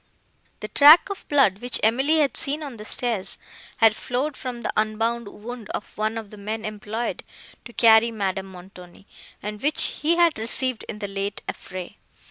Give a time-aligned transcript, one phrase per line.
[0.61, 3.37] The track of blood, which Emily had seen on the stairs,
[3.77, 7.23] had flowed from the unbound wound of one of the men employed
[7.65, 9.05] to carry Madame Montoni,
[9.43, 11.97] and which he had received in the late affray.